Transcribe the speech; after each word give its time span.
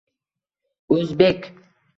—O‘zbek… 0.97 1.49